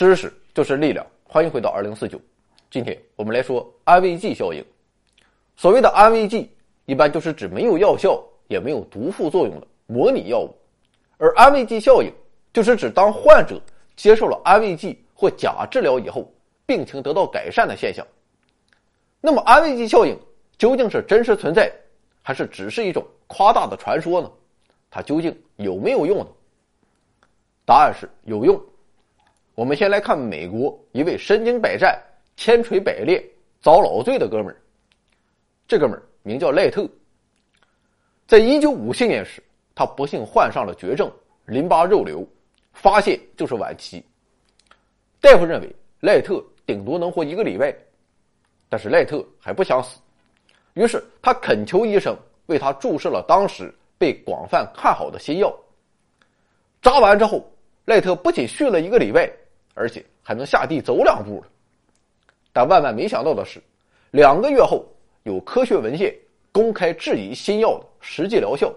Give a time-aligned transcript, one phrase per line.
[0.00, 2.18] 知识就是力量，欢迎回到二零四九。
[2.70, 4.64] 今天我们来说安慰剂效应。
[5.56, 6.50] 所谓的安慰剂，
[6.86, 8.18] 一般就是指没有药效
[8.48, 10.56] 也没有毒副作用的模拟药物，
[11.18, 12.10] 而安慰剂效应
[12.50, 13.60] 就是指当患者
[13.94, 16.32] 接受了安慰剂或假治疗以后，
[16.64, 18.02] 病情得到改善的现象。
[19.20, 20.18] 那么，安慰剂效应
[20.56, 21.70] 究竟是真实存在，
[22.22, 24.32] 还是只是一种夸大的传说呢？
[24.90, 26.26] 它究竟有没有用呢？
[27.66, 28.58] 答案是有用。
[29.60, 32.02] 我们先来看美国一位身经百战、
[32.34, 33.22] 千锤百炼、
[33.60, 34.56] 遭老罪的哥们儿。
[35.68, 36.88] 这哥们儿名叫赖特。
[38.26, 39.42] 在一九五七年时，
[39.74, 41.12] 他不幸患上了绝症——
[41.44, 42.26] 淋巴肉瘤，
[42.72, 44.02] 发现就是晚期。
[45.20, 47.76] 大夫认为赖特顶多能活一个礼拜，
[48.70, 50.00] 但是赖特还不想死，
[50.72, 52.16] 于是他恳求医生
[52.46, 55.54] 为他注射了当时被广泛看好的新药。
[56.80, 57.46] 扎完之后，
[57.84, 59.30] 赖特不仅续了一个礼拜。
[59.74, 61.46] 而且还能下地走两步了，
[62.52, 63.62] 但万万没想到的是，
[64.10, 64.84] 两个月后
[65.22, 66.14] 有科学文献
[66.52, 68.72] 公开质疑新药的实际疗效。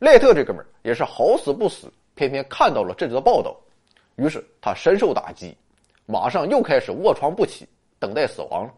[0.00, 3.56] 赖特这哥们儿也是好死不死，偏偏看到了这则报道，
[4.16, 5.56] 于是他深受打击，
[6.06, 7.66] 马上又开始卧床不起，
[7.98, 8.74] 等待死亡了。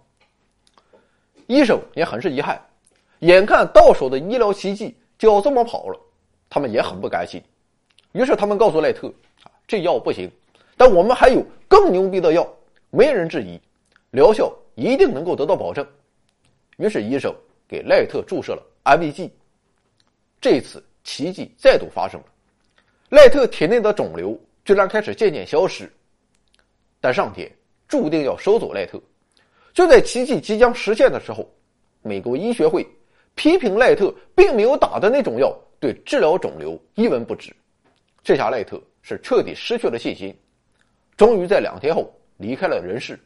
[1.47, 2.61] 医生也很是遗憾，
[3.21, 5.99] 眼看到手的医疗奇迹就要这么跑了，
[6.51, 7.43] 他们也很不甘心，
[8.13, 9.09] 于是他们告诉赖特
[9.45, 10.31] ：“啊，这药不行。”
[10.77, 12.47] 但我们还有更牛逼的药，
[12.91, 13.61] 没人质疑，
[14.11, 15.87] 疗效一定能够得到保证。
[16.77, 17.35] 于是医生
[17.67, 19.33] 给赖特注射了安慰剂。
[20.41, 22.27] 这次奇迹再度发生了，
[23.09, 25.91] 赖特体内的肿瘤居然开始渐渐消失。
[27.01, 27.51] 但上天
[27.89, 29.01] 注定要收走赖特。
[29.73, 31.49] 就在奇迹即将实现的时候，
[32.03, 32.87] 美国医学会
[33.35, 37.55] 批评赖特并没有打的那种药对治疗肿瘤一文不值。
[38.23, 40.37] 这下赖特是彻底失去了信心。
[41.17, 43.19] 终于在两天后离开了人世。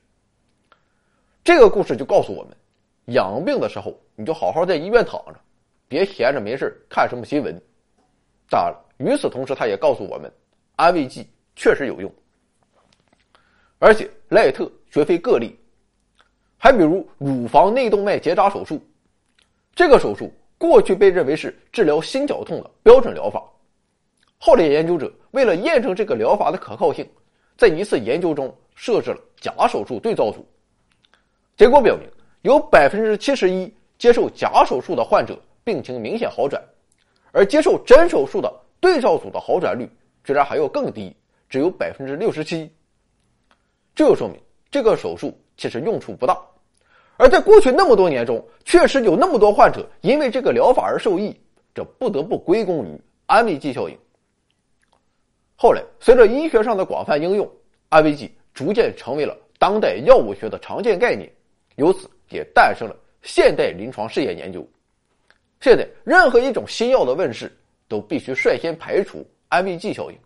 [1.43, 2.57] 这个故事就告诉我们：
[3.07, 5.35] 养病的时候，你就好好在医院躺着，
[5.89, 7.61] 别闲着没事看什么新闻。
[8.49, 10.31] 当然了，与此同时，他也告诉我们，
[10.77, 12.13] 安慰剂确实有用。
[13.79, 15.59] 而且赖特绝非个例，
[16.59, 18.81] 还比如乳房内动脉结扎手术，
[19.75, 23.43] 这个手术过去被认为是治疗心绞痛的标准疗法，
[24.39, 27.09] 后来研究者为了验证这个疗法的可靠性。
[27.61, 30.43] 在一次研究中设置了假手术对照组，
[31.59, 32.09] 结果表明
[32.41, 36.59] 有百分之七十一接受假手术的患者病情明显好转，
[37.33, 38.51] 而接受真手术的
[38.81, 39.87] 对照组的好转率
[40.25, 41.15] 居然还要更低，
[41.51, 42.73] 只有百分之六十七。
[43.95, 46.41] 这就说明这个手术其实用处不大，
[47.19, 51.39] 而在过去那么多年中，确实有那么多患者因为这个疗法而受益，
[51.75, 53.99] 这不得不归功于安慰剂效应。
[55.63, 57.47] 后来，随着医学上的广泛应用，
[57.91, 61.31] 安慰剂逐渐成为了当代药物学的常见概念，
[61.77, 64.67] 由此也诞生了现代临床试验研究。
[65.61, 67.55] 现在，任何一种新药的问世，
[67.89, 70.17] 都必须率先排除安慰剂效应。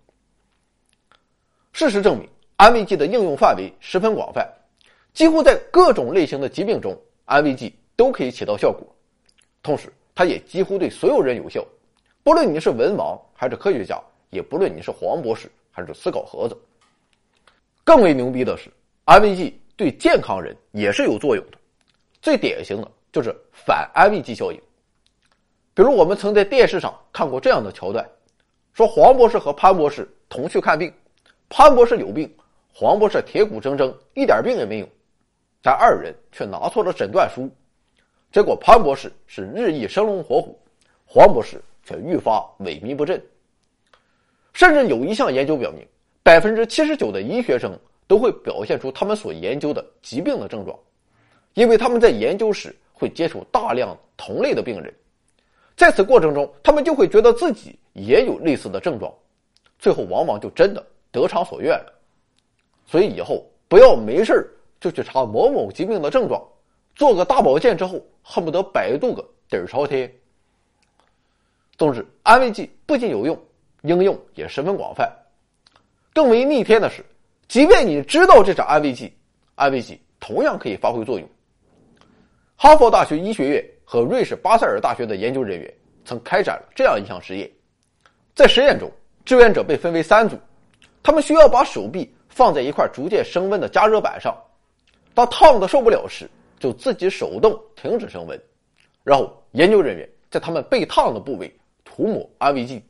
[1.72, 4.48] 事实证明，安慰剂的应用范围十分广泛，
[5.12, 8.86] 几乎在各种类型的疾病中，安慰剂都可以起到效果。
[9.64, 11.66] 同时，它也几乎对所有人有效，
[12.22, 14.00] 不论你是文盲还是科学家。
[14.34, 16.58] 也不论你是黄博士还是思考盒子，
[17.84, 18.68] 更为牛逼的是，
[19.04, 21.58] 安慰剂对健康人也是有作用的。
[22.20, 24.60] 最典型的就是反安慰剂效应。
[25.72, 28.04] 比如我们曾在电视上看过这样的桥段：
[28.72, 30.92] 说黄博士和潘博士同去看病，
[31.48, 32.28] 潘博士有病，
[32.72, 34.88] 黄博士铁骨铮铮，一点病也没有，
[35.62, 37.48] 但二人却拿错了诊断书，
[38.32, 40.58] 结果潘博士是日益生龙活虎，
[41.06, 43.22] 黄博士却愈发萎靡不振。
[44.54, 45.86] 甚至有一项研究表明，
[46.22, 50.78] 百分之七十九的医学生都会表现出他们所研究的疾病的症状，
[51.54, 54.94] 因为他们在研究时会接触大量同类的病人，
[55.76, 59.12] 在此过程中，他们就会觉得自己也有类似的症状，
[59.78, 61.92] 最后往往就真的得偿所愿了。
[62.86, 64.48] 所以以后不要没事
[64.78, 66.40] 就去查某某疾病的症状，
[66.94, 70.08] 做个大保健之后，恨不得百度个底儿朝天。
[71.76, 73.36] 总之，安慰剂不仅有用。
[73.84, 75.10] 应用也十分广泛，
[76.12, 77.04] 更为逆天的是，
[77.48, 79.12] 即便你知道这是安慰剂，
[79.54, 81.28] 安慰剂同样可以发挥作用。
[82.56, 85.72] 哈佛大学医学院和瑞士巴塞尔大学的研究人员
[86.02, 87.50] 曾开展了这样一项实验，
[88.34, 88.90] 在实验中，
[89.24, 90.38] 志愿者被分为三组，
[91.02, 94.34] 他们需要把手臂放在一块逐渐升温的加热板上，
[95.12, 96.26] 当烫的受不了时，
[96.58, 98.40] 就自己手动停止升温，
[99.02, 101.54] 然后研究人员在他们被烫的部位
[101.84, 102.82] 涂抹安慰剂。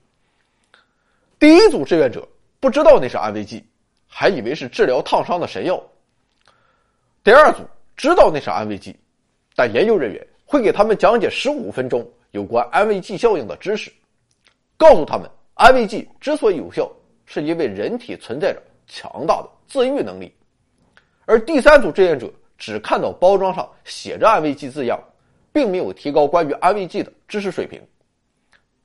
[1.38, 2.26] 第一组志愿者
[2.60, 3.64] 不知道那是安慰剂，
[4.06, 5.82] 还以为是治疗烫伤的神药。
[7.22, 7.62] 第二组
[7.96, 8.96] 知道那是安慰剂，
[9.54, 13.92] 但研究人员会给他们讲解十五分钟有关安慰剂效应的知识，
[14.76, 16.90] 告诉他们安慰剂之所以有效，
[17.26, 20.32] 是因为人体存在着强大的自愈能力。
[21.26, 25.02] 而第三组志愿者只看到包装上写着安慰剂字样，
[25.52, 27.80] 并没有提高关于安慰剂的知识水平。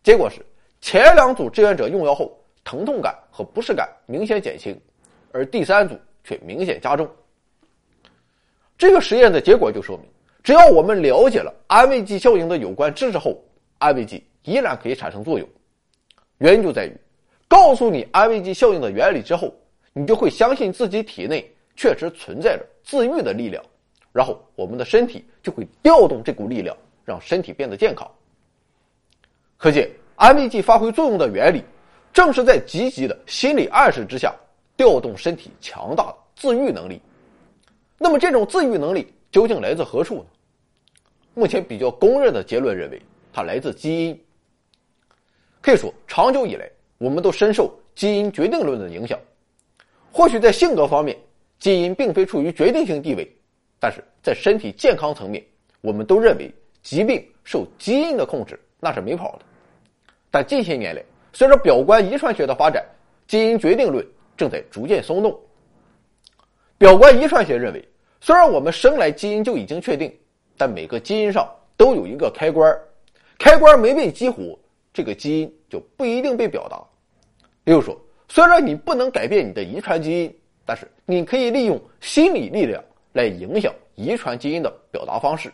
[0.02, 0.44] 结果是，
[0.82, 4.80] 前两组志愿者用药后，疼痛感和不适感明显减轻，
[5.32, 7.10] 而第三组却明显加重。
[8.78, 10.06] 这个实验的结果就说明，
[10.42, 13.38] 只要我们了解了安慰剂效应的有关知识后，
[13.78, 15.48] 安慰剂依然可以产生作用。
[16.38, 16.96] 原因就在于，
[17.48, 19.54] 告诉你安慰剂效应的原理之后，
[19.92, 23.62] 你就会相信自己体内确实存在着自愈的力量，
[24.14, 28.10] 然后我们的身体就会调动这股力量，让身体变得健康。
[29.58, 31.64] 可见，安慰剂发挥作用的原理，
[32.12, 34.36] 正是在积极的心理暗示之下，
[34.76, 37.02] 调动身体强大的自愈能力。
[37.98, 40.26] 那么，这种自愈能力究竟来自何处呢？
[41.34, 43.02] 目前比较公认的结论认为，
[43.32, 44.22] 它来自基因。
[45.62, 49.18] 可以说，长久以来，我们都深受基因决定论的影响。
[50.12, 51.18] 或许在性格方面，
[51.60, 53.26] 基因并非处于决定性地位，
[53.80, 55.42] 但是在身体健康层面，
[55.80, 59.46] 我们都认为疾病受基因的控制，那是没跑的。
[60.32, 61.04] 但近些年来，
[61.34, 62.86] 随着表观遗传学的发展，
[63.28, 64.06] 基因决定论
[64.38, 65.40] 正在逐渐松动。
[66.78, 67.88] 表观遗传学认为，
[68.22, 70.16] 虽然我们生来基因就已经确定，
[70.56, 72.80] 但每个基因上都有一个开关
[73.38, 74.58] 开关没被激活，
[74.94, 76.80] 这个基因就不一定被表达。
[77.64, 82.84] 比如说，虽然你不能改变你的遗传基因，但是你可以利用心理力量
[83.14, 85.52] 来影响遗传基因的表达方式。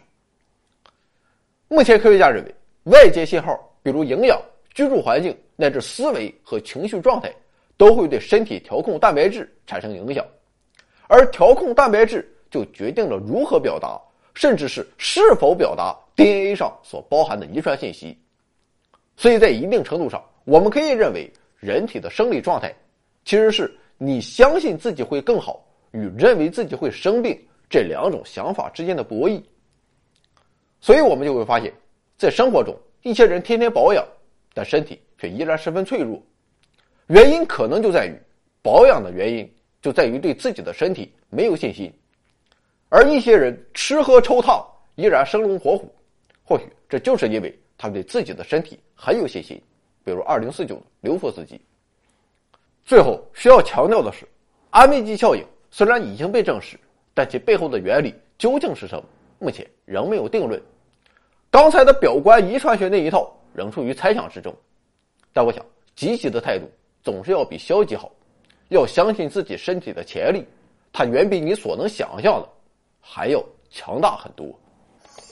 [1.68, 2.56] 目前科学家认为，
[2.92, 4.40] 外界信号，比如营养。
[4.76, 7.34] 居住环境乃至思维和情绪状态，
[7.78, 10.24] 都会对身体调控蛋白质产生影响，
[11.08, 13.98] 而调控蛋白质就决定了如何表达，
[14.34, 18.18] 甚至是是否表达 DNA 上所包含的遗传信息。
[19.16, 22.76] 所以在一定程度上，我们可以认为，人体的生理状态，
[23.24, 27.40] 其实是你相信自己会更好与认为自己会生病
[27.70, 29.42] 这两种想法之间的博弈。
[30.82, 31.74] 所以我们就会发现，
[32.18, 34.06] 在生活中，一些人天天保养。
[34.56, 36.24] 但身体却依然十分脆弱，
[37.08, 38.18] 原因可能就在于
[38.62, 41.92] 保养的原因，就在于对自己的身体没有信心。
[42.88, 44.66] 而一些人吃喝抽烫
[44.96, 45.94] 依然生龙活虎，
[46.46, 49.62] 或许这就是因为他对自己的身体很有信心。
[50.06, 51.60] 比如二零四九刘副司机。
[52.86, 54.26] 最后需要强调的是，
[54.70, 56.80] 安慰剂效应虽然已经被证实，
[57.14, 59.04] 但其背后的原理究竟是什么，
[59.38, 60.62] 目前仍没有定论。
[61.52, 63.38] 刚才的表观遗传学那一套。
[63.56, 64.54] 仍处于猜想之中，
[65.32, 65.66] 但我想，
[65.96, 66.66] 积极的态度
[67.02, 68.12] 总是要比消极好。
[68.70, 70.44] 要相信自己身体的潜力，
[70.92, 72.50] 它远比你所能想象的
[73.00, 74.48] 还要强大很多。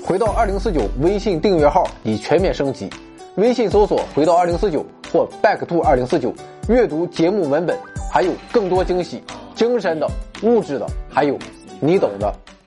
[0.06, 2.90] 回到二零四九微信订阅号已全面升级，
[3.36, 6.34] 微信搜索“回到二零四九”或 “back to 二零四九”，
[6.70, 7.78] 阅读节目文本，
[8.12, 9.22] 还有更多惊喜，
[9.56, 10.08] 精神的、
[10.44, 11.38] 物质的，还有
[11.82, 12.34] 你懂的。